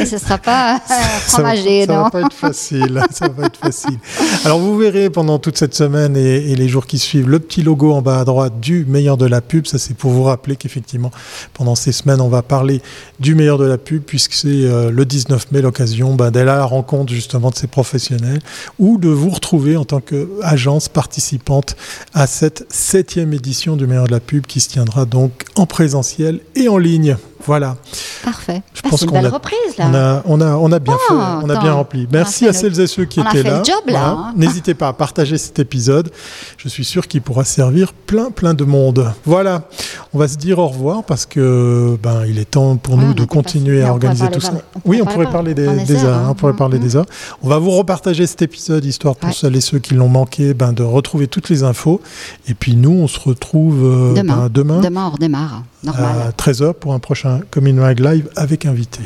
[0.00, 3.02] Et ce sera pas euh, ça va, fromagé, ça va non pas être facile.
[3.10, 3.98] Ça va être facile.
[4.44, 7.62] Alors vous verrez pendant toute cette semaine et, et les jours qui suivent le petit
[7.62, 9.66] logo en bas à droite du meilleur de la pub.
[9.66, 11.10] Ça c'est pour vous rappeler qu'effectivement
[11.52, 12.80] pendant ces semaines on va parler
[13.20, 16.56] du meilleur de la pub puisque c'est euh, le 19 mai l'occasion ben, d'aller à
[16.56, 18.40] la rencontre justement de ces professionnels
[18.78, 21.76] ou de vous retrouver en tant qu'agence participante
[22.14, 26.40] à cette septième édition du meilleur de la pub qui se tiendra donc en présentiel
[26.56, 27.16] et en ligne.
[27.46, 27.76] Voilà.
[28.24, 28.62] Parfait.
[28.72, 29.90] Je Ah, pense c'est une qu'on belle a- reprise, là.
[29.90, 32.08] On a, on a, on a bien Oh, fait, on a bien rempli.
[32.10, 33.58] Merci a à celles et ceux qui on a étaient fait là.
[33.58, 34.32] le job, là, hein.
[34.34, 36.10] N'hésitez pas à partager cet épisode.
[36.56, 39.12] Je suis sûr qu'il pourra servir plein, plein de monde.
[39.26, 39.68] Voilà.
[40.14, 43.12] On va se dire au revoir parce que ben il est temps pour nous on
[43.12, 44.48] de continuer à on organiser tout ça.
[44.48, 46.04] parler- on Oui, on pourrait parler des, heures.
[46.04, 47.06] heures, hein, on pourrait parler des heures.
[47.42, 49.34] On va vous repartager cet épisode histoire pour Ouais.
[49.34, 52.00] celles et ceux qui l'ont manqué, ben de retrouver toutes les infos.
[52.48, 54.36] Et puis nous, on se retrouve euh, Demain.
[54.36, 55.62] ben, demain Demain, on redémarre.
[55.82, 56.16] Normal.
[56.28, 59.00] à 13h pour un prochain Coming Live avec invité.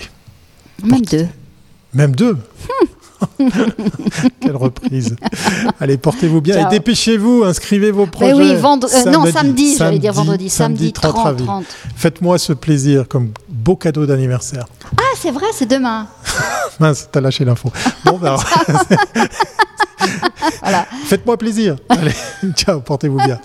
[0.84, 1.26] Même deux.
[1.94, 2.36] Même deux
[4.40, 5.16] Quelle reprise.
[5.80, 6.66] Allez, portez-vous bien Ciao.
[6.66, 8.32] et dépêchez-vous, inscrivez vos projets.
[8.32, 11.46] Ben oui, vendre- euh, non, samedi, j'allais dire vendredi, samedi 30, avril.
[11.46, 11.64] 30.
[11.96, 14.66] Faites-moi ce plaisir comme beau cadeau d'anniversaire.
[14.98, 16.06] Ah, c'est vrai, c'est demain.
[16.80, 17.70] Mince, t'as lâché l'info.
[18.04, 18.44] Bon, ben, alors,
[20.62, 20.86] Voilà.
[21.06, 21.76] faites-moi plaisir.
[21.88, 22.14] Allez,
[22.54, 23.40] ciao, portez-vous bien.